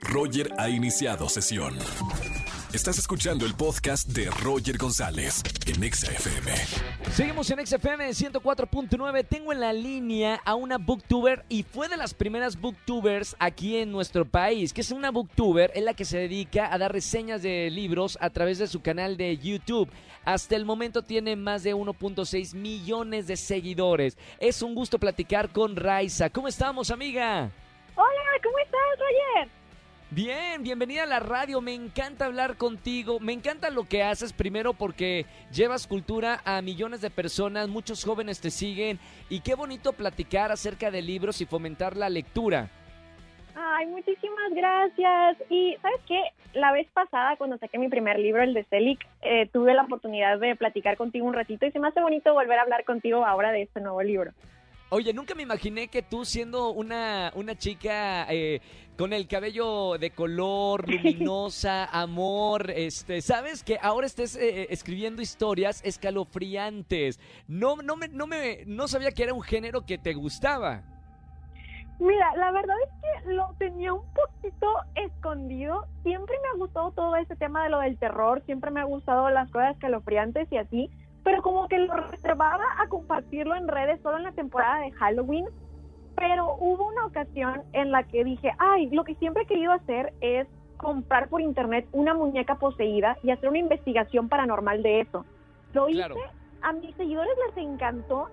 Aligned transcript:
Roger 0.00 0.52
ha 0.58 0.68
iniciado 0.68 1.28
sesión. 1.28 1.76
Estás 2.72 2.98
escuchando 2.98 3.44
el 3.46 3.54
podcast 3.54 4.08
de 4.08 4.30
Roger 4.30 4.78
González 4.78 5.42
en 5.66 5.92
XFM. 5.92 6.54
Seguimos 7.10 7.50
en 7.50 7.66
XFM 7.66 8.10
104.9. 8.10 9.26
Tengo 9.28 9.52
en 9.52 9.60
la 9.60 9.72
línea 9.72 10.40
a 10.44 10.54
una 10.54 10.78
booktuber 10.78 11.44
y 11.48 11.64
fue 11.64 11.88
de 11.88 11.96
las 11.96 12.14
primeras 12.14 12.60
booktubers 12.60 13.34
aquí 13.40 13.78
en 13.78 13.90
nuestro 13.90 14.24
país. 14.24 14.72
Que 14.72 14.82
es 14.82 14.92
una 14.92 15.10
booktuber, 15.10 15.72
es 15.74 15.82
la 15.82 15.94
que 15.94 16.04
se 16.04 16.18
dedica 16.18 16.72
a 16.72 16.78
dar 16.78 16.92
reseñas 16.92 17.42
de 17.42 17.68
libros 17.70 18.16
a 18.20 18.30
través 18.30 18.58
de 18.58 18.68
su 18.68 18.80
canal 18.82 19.16
de 19.16 19.36
YouTube. 19.36 19.90
Hasta 20.24 20.54
el 20.54 20.64
momento 20.64 21.02
tiene 21.02 21.34
más 21.34 21.64
de 21.64 21.74
1.6 21.74 22.54
millones 22.54 23.26
de 23.26 23.36
seguidores. 23.36 24.16
Es 24.38 24.62
un 24.62 24.76
gusto 24.76 24.98
platicar 25.00 25.50
con 25.50 25.74
Raiza. 25.74 26.30
¿Cómo 26.30 26.46
estamos, 26.46 26.90
amiga? 26.92 27.50
Hola, 27.96 28.42
¿cómo 28.42 28.58
estás, 28.58 28.80
Roger? 28.98 29.59
Bien, 30.12 30.64
bienvenida 30.64 31.04
a 31.04 31.06
la 31.06 31.20
radio. 31.20 31.60
Me 31.60 31.72
encanta 31.72 32.24
hablar 32.24 32.56
contigo. 32.56 33.20
Me 33.20 33.32
encanta 33.32 33.70
lo 33.70 33.84
que 33.84 34.02
haces 34.02 34.32
primero 34.32 34.74
porque 34.74 35.24
llevas 35.52 35.86
cultura 35.86 36.40
a 36.44 36.60
millones 36.62 37.00
de 37.00 37.10
personas, 37.10 37.68
muchos 37.68 38.04
jóvenes 38.04 38.40
te 38.40 38.50
siguen 38.50 38.98
y 39.28 39.38
qué 39.38 39.54
bonito 39.54 39.92
platicar 39.92 40.50
acerca 40.50 40.90
de 40.90 41.00
libros 41.00 41.40
y 41.40 41.46
fomentar 41.46 41.96
la 41.96 42.08
lectura. 42.08 42.68
Ay, 43.54 43.86
muchísimas 43.86 44.52
gracias. 44.52 45.36
Y 45.48 45.76
sabes 45.80 46.00
qué, 46.08 46.20
la 46.54 46.72
vez 46.72 46.88
pasada 46.92 47.36
cuando 47.36 47.58
saqué 47.58 47.78
mi 47.78 47.88
primer 47.88 48.18
libro, 48.18 48.42
el 48.42 48.52
de 48.52 48.64
Celic, 48.64 49.06
eh, 49.22 49.48
tuve 49.52 49.74
la 49.74 49.82
oportunidad 49.82 50.40
de 50.40 50.56
platicar 50.56 50.96
contigo 50.96 51.24
un 51.24 51.34
ratito 51.34 51.66
y 51.66 51.70
se 51.70 51.78
me 51.78 51.86
hace 51.86 52.00
bonito 52.00 52.34
volver 52.34 52.58
a 52.58 52.62
hablar 52.62 52.82
contigo 52.82 53.24
ahora 53.24 53.52
de 53.52 53.62
este 53.62 53.80
nuevo 53.80 54.02
libro. 54.02 54.32
Oye, 54.92 55.12
nunca 55.12 55.36
me 55.36 55.44
imaginé 55.44 55.86
que 55.86 56.02
tú 56.02 56.24
siendo 56.24 56.70
una, 56.70 57.30
una 57.36 57.54
chica 57.54 58.26
eh, 58.28 58.60
con 58.98 59.12
el 59.12 59.28
cabello 59.28 59.96
de 59.98 60.10
color, 60.10 60.88
luminosa, 60.90 61.84
amor, 61.84 62.72
este, 62.72 63.22
sabes 63.22 63.62
que 63.62 63.78
ahora 63.80 64.08
estés 64.08 64.34
eh, 64.34 64.66
escribiendo 64.70 65.22
historias 65.22 65.80
escalofriantes. 65.84 67.20
No, 67.46 67.76
no 67.76 67.94
me, 67.94 68.08
no 68.08 68.26
me, 68.26 68.64
no 68.66 68.88
sabía 68.88 69.12
que 69.12 69.22
era 69.22 69.32
un 69.32 69.42
género 69.42 69.86
que 69.86 69.96
te 69.96 70.12
gustaba. 70.12 70.82
Mira, 72.00 72.34
la 72.34 72.50
verdad 72.50 72.76
es 72.84 73.24
que 73.24 73.32
lo 73.34 73.54
tenía 73.58 73.92
un 73.92 74.02
poquito 74.12 74.66
escondido. 74.96 75.86
Siempre 76.02 76.34
me 76.42 76.48
ha 76.48 76.58
gustado 76.58 76.90
todo 76.90 77.14
ese 77.14 77.36
tema 77.36 77.62
de 77.62 77.70
lo 77.70 77.78
del 77.78 77.96
terror, 77.96 78.42
siempre 78.44 78.72
me 78.72 78.80
ha 78.80 78.84
gustado 78.84 79.30
las 79.30 79.48
cosas 79.52 79.74
escalofriantes 79.74 80.50
y 80.50 80.56
así 80.56 80.90
pero 81.24 81.42
como 81.42 81.68
que 81.68 81.78
lo 81.78 81.94
reservaba 81.94 82.64
a 82.78 82.88
compartirlo 82.88 83.54
en 83.54 83.68
redes 83.68 84.00
solo 84.02 84.16
en 84.18 84.24
la 84.24 84.32
temporada 84.32 84.80
de 84.80 84.92
Halloween. 84.92 85.46
Pero 86.16 86.54
hubo 86.58 86.88
una 86.88 87.06
ocasión 87.06 87.62
en 87.72 87.92
la 87.92 88.02
que 88.02 88.24
dije, 88.24 88.52
ay, 88.58 88.90
lo 88.90 89.04
que 89.04 89.14
siempre 89.16 89.44
he 89.44 89.46
querido 89.46 89.72
hacer 89.72 90.12
es 90.20 90.46
comprar 90.76 91.28
por 91.28 91.40
internet 91.40 91.86
una 91.92 92.14
muñeca 92.14 92.56
poseída 92.56 93.16
y 93.22 93.30
hacer 93.30 93.48
una 93.48 93.58
investigación 93.58 94.28
paranormal 94.28 94.82
de 94.82 95.00
eso. 95.00 95.24
Lo 95.72 95.88
hice, 95.88 96.02
a 96.62 96.72
mis 96.72 96.94
seguidores 96.96 97.32
les 97.48 97.64
encantó 97.64 98.28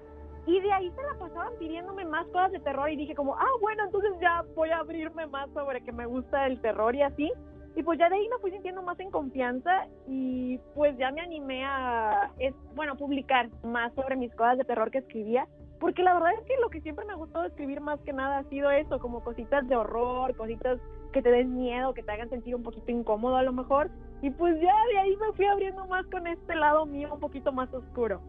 y 0.46 0.62
de 0.62 0.72
ahí 0.72 0.90
se 0.96 1.04
la 1.04 1.20
pasaban 1.20 1.54
pidiéndome 1.60 2.06
más 2.06 2.26
cosas 2.28 2.54
de 2.54 2.60
terror 2.60 2.90
y 2.90 2.96
dije 2.96 3.16
como, 3.16 3.36
ah, 3.36 3.52
bueno, 3.62 3.84
entonces 3.84 4.12
ya 4.22 4.44
voy 4.56 4.70
a 4.70 4.80
abrirme 4.80 5.28
más 5.28 5.50
sobre 5.52 5.82
que 5.82 5.92
me 5.92 6.06
gusta 6.06 6.48
el 6.48 6.60
terror 6.62 6.96
y 6.96 7.02
así. 7.02 7.32
Y 7.76 7.84
pues 7.84 8.00
ya 8.00 8.10
de 8.10 8.16
ahí 8.16 8.28
me 8.30 8.40
fui 8.40 8.52
sintiendo 8.52 8.82
más 8.82 9.00
en 9.00 9.12
confianza 9.12 9.88
y 10.08 10.58
pues 10.74 10.98
ya 10.98 11.12
me 11.12 11.22
animé 11.22 11.64
a, 11.64 12.32
es, 12.40 12.56
bueno, 12.76 12.96
publicar 12.98 13.50
más 13.64 13.94
sobre 13.94 14.16
mis 14.16 14.34
cosas 14.34 14.58
de 14.58 14.64
terror 14.64 14.90
que 14.90 15.00
escribía. 15.00 15.48
Porque 15.80 16.02
la 16.02 16.16
verdad 16.16 16.34
es 16.34 16.46
que 16.48 16.56
lo 16.60 16.70
que 16.70 16.82
siempre 16.82 17.06
me 17.06 17.14
ha 17.14 17.18
gustado 17.18 17.46
escribir 17.46 17.82
más 17.82 18.00
que 18.02 18.14
nada 18.14 18.40
ha 18.40 18.44
sido 18.46 18.72
eso, 18.72 18.98
como 18.98 19.24
cositas 19.24 19.68
de 19.68 19.76
horror, 19.76 20.36
cositas 20.36 20.80
que 21.14 21.22
te 21.22 21.30
den 21.30 21.56
miedo, 21.56 21.94
que 21.94 22.02
te 22.02 22.12
hagan 22.12 22.30
sentir 22.30 22.56
un 22.56 22.64
poquito 22.64 22.92
incómodo 22.92 23.36
a 23.36 23.44
lo 23.44 23.54
mejor. 23.54 23.92
Y 24.24 24.32
pues 24.32 24.60
ya 24.60 24.74
de 24.92 25.00
ahí 25.00 25.16
me 25.18 25.34
fui 25.34 25.46
abriendo 25.46 25.86
más 25.86 26.06
con 26.08 26.26
este 26.26 26.56
lado 26.56 26.88
mío 26.88 27.14
un 27.14 27.20
poquito 27.20 27.52
más 27.52 27.72
oscuro. 27.72 28.22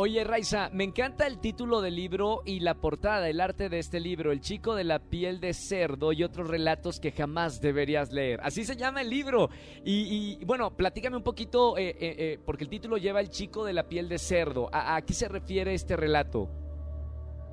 Oye, 0.00 0.22
Raiza, 0.22 0.70
me 0.72 0.84
encanta 0.84 1.26
el 1.26 1.40
título 1.40 1.80
del 1.80 1.96
libro 1.96 2.42
y 2.44 2.60
la 2.60 2.74
portada, 2.74 3.28
el 3.28 3.40
arte 3.40 3.68
de 3.68 3.80
este 3.80 3.98
libro, 3.98 4.30
El 4.30 4.38
chico 4.38 4.76
de 4.76 4.84
la 4.84 5.00
piel 5.00 5.40
de 5.40 5.52
cerdo 5.52 6.12
y 6.12 6.22
otros 6.22 6.46
relatos 6.46 7.00
que 7.00 7.10
jamás 7.10 7.60
deberías 7.60 8.12
leer. 8.12 8.38
Así 8.44 8.62
se 8.62 8.76
llama 8.76 9.00
el 9.00 9.10
libro. 9.10 9.48
Y, 9.84 10.38
bueno, 10.44 10.70
platícame 10.70 11.16
un 11.16 11.24
poquito, 11.24 11.76
eh, 11.76 11.88
eh, 11.88 12.14
eh, 12.16 12.38
porque 12.46 12.62
el 12.62 12.70
título 12.70 12.96
lleva 12.96 13.18
El 13.18 13.28
chico 13.30 13.64
de 13.64 13.72
la 13.72 13.88
piel 13.88 14.08
de 14.08 14.18
cerdo. 14.18 14.68
¿A, 14.72 14.94
¿A 14.94 15.02
qué 15.02 15.14
se 15.14 15.26
refiere 15.26 15.74
este 15.74 15.96
relato? 15.96 16.48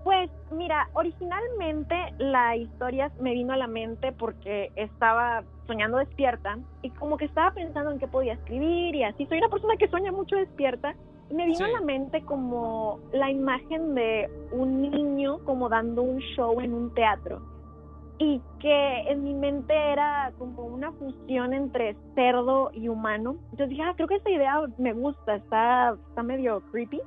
Pues 0.03 0.29
mira, 0.51 0.87
originalmente 0.93 1.95
la 2.19 2.55
historia 2.55 3.11
me 3.19 3.33
vino 3.33 3.53
a 3.53 3.57
la 3.57 3.65
mente 3.65 4.11
porque 4.11 4.71
estaba 4.75 5.43
soñando 5.65 5.97
despierta 5.97 6.59
y 6.83 6.91
como 6.91 7.17
que 7.17 7.25
estaba 7.25 7.55
pensando 7.55 7.89
en 7.89 7.97
qué 7.97 8.07
podía 8.07 8.33
escribir 8.33 8.93
y 8.93 9.03
así. 9.03 9.25
Soy 9.25 9.39
una 9.39 9.49
persona 9.49 9.77
que 9.77 9.87
sueña 9.87 10.11
mucho 10.11 10.35
despierta 10.35 10.93
me 11.31 11.45
vino 11.45 11.65
a 11.65 11.69
la 11.69 11.81
mente 11.81 12.23
como 12.23 12.99
la 13.11 13.31
imagen 13.31 13.95
de 13.95 14.29
un 14.51 14.81
niño 14.81 15.39
como 15.43 15.69
dando 15.69 16.03
un 16.03 16.19
show 16.19 16.59
en 16.61 16.73
un 16.73 16.93
teatro 16.93 17.41
y 18.17 18.41
que 18.59 18.99
en 19.09 19.23
mi 19.23 19.33
mente 19.33 19.73
era 19.73 20.31
como 20.37 20.65
una 20.65 20.91
fusión 20.93 21.53
entre 21.53 21.95
cerdo 22.13 22.71
y 22.73 22.87
humano. 22.87 23.37
Entonces 23.51 23.69
dije, 23.69 23.81
ah, 23.83 23.93
creo 23.95 24.07
que 24.07 24.15
esta 24.15 24.29
idea 24.29 24.61
me 24.77 24.93
gusta, 24.93 25.35
está, 25.35 25.97
está 26.09 26.23
medio 26.23 26.61
creepy. 26.71 27.01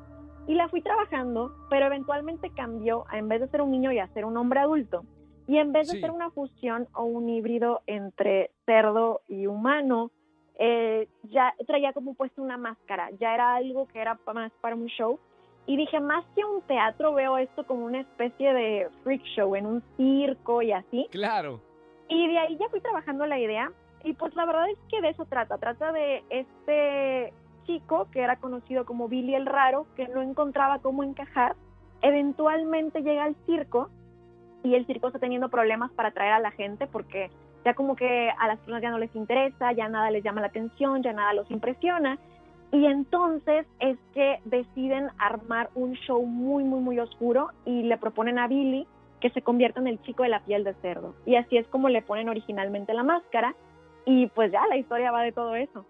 Y 0.47 0.55
la 0.55 0.69
fui 0.69 0.81
trabajando, 0.81 1.53
pero 1.69 1.87
eventualmente 1.87 2.51
cambió 2.51 3.05
a 3.09 3.19
en 3.19 3.29
vez 3.29 3.41
de 3.41 3.49
ser 3.49 3.61
un 3.61 3.71
niño 3.71 3.93
y 3.93 3.99
a 3.99 4.09
ser 4.09 4.25
un 4.25 4.37
hombre 4.37 4.61
adulto. 4.61 5.05
Y 5.47 5.59
en 5.59 5.73
vez 5.73 5.89
de 5.89 6.01
ser 6.01 6.11
una 6.11 6.31
fusión 6.31 6.89
o 6.95 7.05
un 7.05 7.29
híbrido 7.29 7.81
entre 7.87 8.51
cerdo 8.67 9.23
y 9.29 9.47
humano, 9.47 10.11
eh, 10.59 11.07
ya 11.31 11.55
traía 11.67 11.93
como 11.93 12.15
puesto 12.15 12.43
una 12.43 12.57
máscara, 12.57 13.11
ya 13.21 13.33
era 13.33 13.55
algo 13.55 13.87
que 13.87 14.01
era 14.01 14.19
más 14.35 14.53
para 14.61 14.75
un 14.75 14.87
show. 14.87 15.19
Y 15.67 15.77
dije, 15.77 16.01
más 16.01 16.25
que 16.35 16.45
un 16.45 16.63
teatro, 16.63 17.13
veo 17.13 17.37
esto 17.39 17.67
como 17.67 17.85
una 17.85 18.01
especie 18.01 18.55
de 18.55 18.89
freak 19.05 19.23
show 19.37 19.55
en 19.55 19.67
un 19.67 19.83
circo 19.97 20.63
y 20.63 20.73
así. 20.73 21.07
Claro. 21.11 21.61
Y 22.09 22.27
de 22.27 22.39
ahí 22.39 22.57
ya 22.57 22.69
fui 22.71 22.81
trabajando 22.81 23.27
la 23.27 23.39
idea. 23.39 23.71
Y 24.03 24.15
pues 24.15 24.35
la 24.35 24.47
verdad 24.47 24.69
es 24.71 24.79
que 24.89 25.01
de 25.03 25.11
eso 25.11 25.27
trata. 25.27 25.59
Trata 25.59 25.93
de 25.93 26.25
este 26.31 27.35
chico 27.67 28.09
que 28.11 28.21
era 28.21 28.37
conocido 28.37 28.87
como 28.87 29.09
Billy 29.09 29.35
el 29.35 29.45
Raro, 29.45 29.87
que 29.95 30.09
no 30.09 30.23
encontraba 30.23 30.79
cómo 30.79 31.05
encajar. 31.05 31.55
Eventualmente 32.01 33.03
llega 33.03 33.25
al 33.25 33.37
circo 33.45 33.91
y 34.63 34.75
el 34.75 34.87
circo 34.87 35.09
está 35.09 35.19
teniendo 35.19 35.51
problemas 35.51 35.93
para 35.93 36.09
atraer 36.09 36.33
a 36.33 36.41
la 36.41 36.51
gente 36.51 36.87
porque 36.87 37.31
ya 37.65 37.75
como 37.75 37.97
que 37.97 38.31
a 38.31 38.47
las 38.47 38.59
personas 38.59 38.83
ya 38.83 38.91
no 38.91 38.99
les 38.99 39.15
interesa, 39.15 39.73
ya 39.73 39.89
nada 39.89 40.11
les 40.11 40.23
llama 40.23 40.41
la 40.41 40.49
atención, 40.49 41.03
ya 41.03 41.13
nada 41.13 41.33
los 41.33 41.51
impresiona. 41.51 42.19
Y 42.71 42.85
entonces 42.85 43.67
es 43.81 43.97
que 44.15 44.41
deciden 44.45 45.09
armar 45.19 45.71
un 45.75 45.95
show 45.95 46.25
muy, 46.25 46.65
muy, 46.65 46.81
muy 46.81 46.99
oscuro 46.99 47.51
y 47.65 47.83
le 47.83 47.97
proponen 47.97 48.39
a 48.39 48.47
Billy 48.47 48.87
que 49.21 49.31
se 49.31 49.43
convierta 49.43 49.81
en 49.81 49.87
el 49.87 50.01
chico 50.03 50.23
de 50.23 50.29
la 50.29 50.45
piel 50.45 50.65
de 50.65 50.75
cerdo. 50.75 51.15
Y 51.27 51.37
así 51.37 51.57
es 51.57 51.67
como 51.69 51.89
le 51.89 52.03
ponen 52.03 52.29
originalmente 52.29 52.95
la 52.95 53.03
máscara. 53.03 53.55
Y 54.05 54.27
pues 54.29 54.53
ya 54.53 54.67
la 54.69 54.77
historia 54.77 55.11
va 55.11 55.23
de 55.23 55.33
todo 55.33 55.55
eso. 55.55 55.85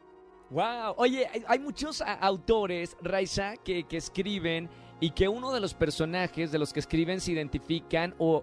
Wow. 0.50 0.94
Oye, 0.96 1.26
hay, 1.46 1.58
muchos 1.58 2.00
autores, 2.00 2.96
Raiza, 3.02 3.56
que, 3.58 3.84
que 3.84 3.98
escriben 3.98 4.68
y 5.00 5.10
que 5.10 5.28
uno 5.28 5.52
de 5.52 5.60
los 5.60 5.74
personajes 5.74 6.50
de 6.50 6.58
los 6.58 6.72
que 6.72 6.80
escriben 6.80 7.20
se 7.20 7.32
identifican 7.32 8.14
o, 8.18 8.42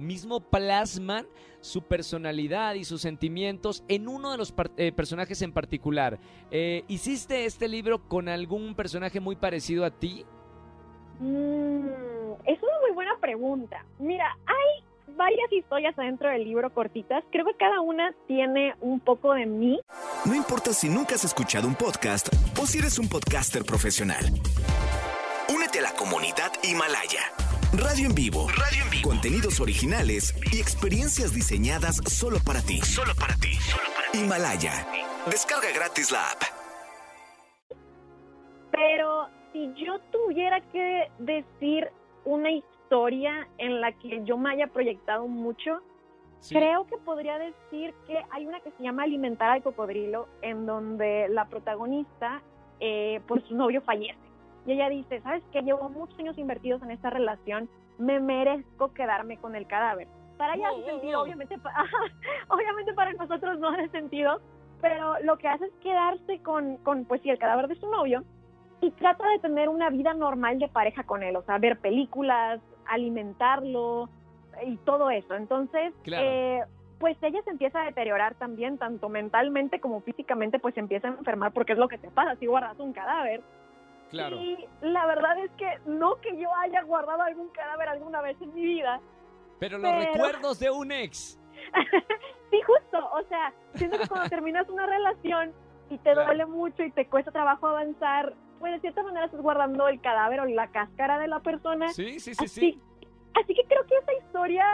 mismo 0.00 0.40
plasman 0.40 1.26
su 1.60 1.82
personalidad 1.82 2.74
y 2.74 2.84
sus 2.84 3.00
sentimientos 3.00 3.82
en 3.88 4.08
uno 4.08 4.30
de 4.30 4.38
los 4.38 4.54
eh, 4.76 4.92
personajes 4.92 5.42
en 5.42 5.52
particular. 5.52 6.18
Eh, 6.50 6.84
¿Hiciste 6.88 7.44
este 7.44 7.68
libro 7.68 8.06
con 8.06 8.28
algún 8.28 8.74
personaje 8.74 9.20
muy 9.20 9.36
parecido 9.36 9.84
a 9.84 9.90
ti? 9.90 10.24
Mm, 11.18 11.88
es 12.44 12.62
una 12.62 12.80
muy 12.82 12.92
buena 12.94 13.16
pregunta. 13.20 13.84
Mira, 13.98 14.36
hay 14.46 15.16
varias 15.16 15.52
historias 15.52 15.98
adentro 15.98 16.28
del 16.30 16.44
libro 16.44 16.72
cortitas. 16.72 17.24
Creo 17.32 17.44
que 17.44 17.54
cada 17.54 17.80
una 17.80 18.14
tiene 18.28 18.74
un 18.80 19.00
poco 19.00 19.34
de 19.34 19.46
mí. 19.46 19.80
No 20.24 20.34
importa 20.34 20.72
si 20.72 20.88
nunca 20.88 21.16
has 21.16 21.24
escuchado 21.24 21.66
un 21.66 21.74
podcast 21.74 22.28
o 22.60 22.66
si 22.66 22.78
eres 22.78 22.98
un 22.98 23.08
podcaster 23.08 23.64
profesional 23.64 24.26
de 25.78 25.82
la 25.82 25.92
comunidad 25.92 26.50
Himalaya. 26.64 27.22
Radio 27.72 28.08
en 28.08 28.14
vivo. 28.14 28.48
Radio 28.48 28.82
en 28.82 28.90
vivo. 28.90 29.10
Contenidos 29.10 29.60
originales 29.60 30.34
y 30.52 30.58
experiencias 30.58 31.32
diseñadas 31.32 31.98
solo 32.10 32.38
para 32.44 32.60
ti. 32.62 32.78
Solo 32.78 33.12
para 33.14 33.34
ti. 33.36 33.52
Himalaya. 34.12 34.72
Descarga 35.30 35.70
gratis 35.72 36.10
la 36.10 36.30
app. 36.32 36.42
Pero 38.72 39.28
si 39.52 39.72
yo 39.74 40.00
tuviera 40.10 40.60
que 40.72 41.12
decir 41.20 41.88
una 42.24 42.50
historia 42.50 43.46
en 43.58 43.80
la 43.80 43.92
que 43.92 44.24
yo 44.24 44.36
me 44.36 44.50
haya 44.50 44.66
proyectado 44.66 45.28
mucho, 45.28 45.78
creo 46.48 46.88
que 46.88 46.96
podría 46.98 47.38
decir 47.38 47.94
que 48.08 48.18
hay 48.30 48.46
una 48.46 48.58
que 48.60 48.72
se 48.72 48.82
llama 48.82 49.04
Alimentar 49.04 49.50
al 49.50 49.62
cocodrilo, 49.62 50.26
en 50.42 50.66
donde 50.66 51.28
la 51.28 51.44
protagonista, 51.44 52.42
eh, 52.80 53.20
por 53.28 53.46
su 53.46 53.54
novio 53.54 53.80
fallece 53.82 54.27
y 54.68 54.72
ella 54.72 54.90
dice, 54.90 55.22
¿sabes 55.22 55.42
qué? 55.50 55.62
Llevo 55.62 55.88
muchos 55.88 56.18
años 56.18 56.36
invertidos 56.36 56.82
en 56.82 56.90
esta 56.90 57.08
relación, 57.08 57.70
me 57.96 58.20
merezco 58.20 58.92
quedarme 58.92 59.38
con 59.38 59.56
el 59.56 59.66
cadáver. 59.66 60.08
para 60.36 60.54
ella 60.54 60.68
hace 60.68 60.84
sentido, 60.84 61.22
obviamente, 61.22 61.56
obviamente 62.48 62.92
para 62.92 63.14
nosotros 63.14 63.58
no 63.58 63.70
hace 63.70 63.88
sentido, 63.88 64.40
pero 64.82 65.18
lo 65.20 65.38
que 65.38 65.48
hace 65.48 65.64
es 65.64 65.72
quedarse 65.82 66.42
con, 66.42 66.76
con, 66.78 67.06
pues 67.06 67.22
sí, 67.22 67.30
el 67.30 67.38
cadáver 67.38 67.66
de 67.68 67.76
su 67.76 67.90
novio 67.90 68.24
y 68.82 68.90
trata 68.90 69.26
de 69.30 69.38
tener 69.38 69.70
una 69.70 69.88
vida 69.88 70.12
normal 70.12 70.58
de 70.58 70.68
pareja 70.68 71.02
con 71.02 71.22
él, 71.22 71.34
o 71.36 71.42
sea, 71.42 71.56
ver 71.56 71.78
películas, 71.78 72.60
alimentarlo 72.86 74.10
y 74.66 74.76
todo 74.78 75.08
eso. 75.08 75.34
Entonces, 75.34 75.94
eh, 76.04 76.62
pues 76.98 77.16
ella 77.22 77.40
se 77.42 77.50
empieza 77.50 77.80
a 77.80 77.86
deteriorar 77.86 78.34
también, 78.34 78.76
tanto 78.76 79.08
mentalmente 79.08 79.80
como 79.80 80.02
físicamente, 80.02 80.58
pues 80.58 80.74
se 80.74 80.80
empieza 80.80 81.08
a 81.08 81.12
enfermar 81.12 81.52
porque 81.52 81.72
es 81.72 81.78
lo 81.78 81.88
que 81.88 81.96
te 81.96 82.10
pasa 82.10 82.36
si 82.36 82.44
guardas 82.44 82.78
un 82.78 82.92
cadáver. 82.92 83.42
Claro. 84.10 84.36
Y 84.36 84.66
la 84.80 85.06
verdad 85.06 85.38
es 85.38 85.50
que 85.52 85.78
no 85.86 86.16
que 86.16 86.36
yo 86.38 86.48
haya 86.56 86.82
guardado 86.82 87.22
algún 87.22 87.48
cadáver 87.50 87.88
alguna 87.88 88.22
vez 88.22 88.40
en 88.40 88.54
mi 88.54 88.64
vida. 88.64 89.00
Pero 89.58 89.78
los 89.78 89.92
recuerdos 89.92 90.58
de 90.58 90.70
un 90.70 90.92
ex. 90.92 91.38
sí, 92.50 92.60
justo. 92.62 93.10
O 93.12 93.22
sea, 93.28 93.52
siento 93.74 93.98
que 93.98 94.08
cuando 94.08 94.28
terminas 94.30 94.68
una 94.68 94.86
relación 94.86 95.52
y 95.90 95.98
te 95.98 96.14
duele 96.14 96.46
mucho 96.46 96.82
y 96.82 96.90
te 96.90 97.06
cuesta 97.06 97.30
trabajo 97.30 97.66
avanzar, 97.66 98.34
pues 98.58 98.72
de 98.72 98.80
cierta 98.80 99.02
manera 99.02 99.26
estás 99.26 99.40
guardando 99.40 99.88
el 99.88 100.00
cadáver 100.00 100.40
o 100.40 100.46
la 100.46 100.68
cáscara 100.68 101.18
de 101.18 101.28
la 101.28 101.40
persona. 101.40 101.88
Sí, 101.88 102.20
sí, 102.20 102.34
sí, 102.34 102.48
sí. 102.48 102.80
Así 103.34 103.54
que 103.54 103.64
creo 103.64 103.84
que 103.86 103.96
esa 103.96 104.12
historia 104.14 104.64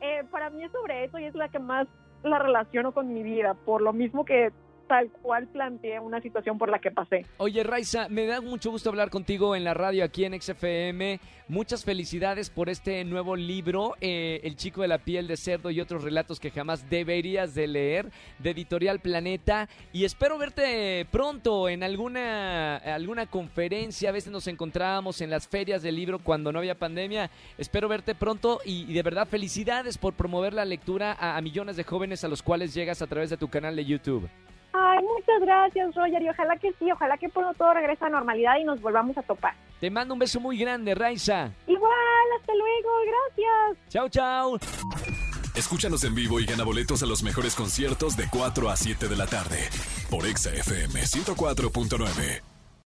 eh, 0.00 0.24
para 0.30 0.50
mí 0.50 0.64
es 0.64 0.72
sobre 0.72 1.04
eso 1.04 1.18
y 1.18 1.24
es 1.24 1.34
la 1.34 1.48
que 1.48 1.58
más 1.58 1.86
la 2.22 2.38
relaciono 2.38 2.92
con 2.92 3.12
mi 3.12 3.22
vida, 3.22 3.54
por 3.54 3.80
lo 3.80 3.92
mismo 3.92 4.24
que 4.24 4.52
tal 4.88 5.10
cual 5.22 5.46
planteé 5.46 6.00
una 6.00 6.20
situación 6.20 6.58
por 6.58 6.70
la 6.70 6.80
que 6.80 6.90
pasé. 6.90 7.26
Oye, 7.36 7.62
Raiza, 7.62 8.08
me 8.08 8.26
da 8.26 8.40
mucho 8.40 8.70
gusto 8.70 8.88
hablar 8.88 9.10
contigo 9.10 9.54
en 9.54 9.62
la 9.62 9.74
radio 9.74 10.02
aquí 10.02 10.24
en 10.24 10.40
XFM. 10.40 11.20
Muchas 11.48 11.84
felicidades 11.84 12.50
por 12.50 12.68
este 12.68 13.04
nuevo 13.04 13.36
libro, 13.36 13.94
eh, 14.00 14.40
El 14.44 14.56
chico 14.56 14.82
de 14.82 14.88
la 14.88 14.98
piel 14.98 15.26
de 15.28 15.36
cerdo 15.36 15.70
y 15.70 15.80
otros 15.80 16.02
relatos 16.02 16.40
que 16.40 16.50
jamás 16.50 16.90
deberías 16.90 17.54
de 17.54 17.66
leer, 17.66 18.10
de 18.38 18.50
Editorial 18.50 19.00
Planeta. 19.00 19.68
Y 19.92 20.04
espero 20.04 20.36
verte 20.36 21.06
pronto 21.10 21.68
en 21.68 21.82
alguna, 21.82 22.76
alguna 22.76 23.26
conferencia. 23.26 24.10
A 24.10 24.12
veces 24.12 24.32
nos 24.32 24.46
encontrábamos 24.46 25.20
en 25.20 25.30
las 25.30 25.48
ferias 25.48 25.82
del 25.82 25.96
libro 25.96 26.18
cuando 26.18 26.52
no 26.52 26.58
había 26.58 26.78
pandemia. 26.78 27.30
Espero 27.56 27.88
verte 27.88 28.14
pronto 28.14 28.60
y, 28.64 28.92
de 28.92 29.02
verdad 29.02 29.28
felicidades 29.28 29.98
por 29.98 30.14
promover 30.14 30.52
la 30.52 30.64
lectura 30.64 31.16
a 31.18 31.40
millones 31.40 31.76
de 31.76 31.84
jóvenes 31.84 32.24
a 32.24 32.28
los 32.28 32.42
cuales 32.42 32.74
llegas 32.74 33.02
a 33.02 33.06
través 33.06 33.30
de 33.30 33.36
tu 33.36 33.48
canal 33.48 33.76
de 33.76 33.84
YouTube. 33.84 34.28
Ay, 34.72 34.98
muchas 35.02 35.40
gracias, 35.40 35.94
Roger, 35.94 36.22
y 36.22 36.28
ojalá 36.28 36.56
que 36.56 36.72
sí, 36.78 36.90
ojalá 36.92 37.16
que 37.16 37.28
pronto 37.28 37.54
todo 37.54 37.74
regrese 37.74 38.04
a 38.04 38.08
normalidad 38.08 38.58
y 38.58 38.64
nos 38.64 38.80
volvamos 38.80 39.16
a 39.16 39.22
topar. 39.22 39.54
Te 39.80 39.90
mando 39.90 40.14
un 40.14 40.20
beso 40.20 40.40
muy 40.40 40.58
grande, 40.58 40.94
Raiza. 40.94 41.50
Igual, 41.66 41.92
hasta 42.40 42.52
luego, 42.54 42.90
gracias. 43.06 43.88
Chao, 43.88 44.08
chao. 44.08 44.58
Escúchanos 45.54 46.04
en 46.04 46.14
vivo 46.14 46.38
y 46.38 46.46
gana 46.46 46.64
boletos 46.64 47.02
a 47.02 47.06
los 47.06 47.22
mejores 47.22 47.54
conciertos 47.56 48.16
de 48.16 48.28
4 48.30 48.70
a 48.70 48.76
7 48.76 49.08
de 49.08 49.16
la 49.16 49.26
tarde 49.26 49.58
por 50.10 50.26
Exa 50.26 50.50
FM 50.50 51.00
104.9. 51.00 52.57